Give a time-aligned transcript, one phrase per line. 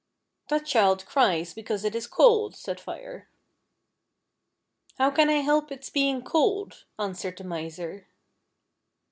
[0.49, 3.29] "That child cries because it is cold," said Fire,
[4.97, 8.07] "How can I help its being cold?" answered the Miser.